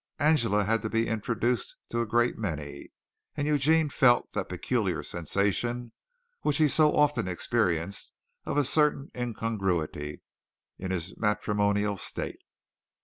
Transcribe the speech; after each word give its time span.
Angela 0.17 0.63
had 0.63 0.81
to 0.81 0.89
be 0.89 1.07
introduced 1.07 1.75
to 1.91 2.01
a 2.01 2.07
great 2.07 2.35
many, 2.35 2.89
and 3.37 3.47
Eugene 3.47 3.87
felt 3.87 4.31
that 4.31 4.49
peculiar 4.49 5.03
sensation 5.03 5.91
which 6.41 6.57
he 6.57 6.67
so 6.67 6.95
often 6.95 7.27
experienced 7.27 8.11
of 8.43 8.57
a 8.57 8.63
certain 8.65 9.11
incongruity 9.15 10.23
in 10.79 10.89
his 10.89 11.15
matrimonial 11.17 11.97
state. 11.97 12.39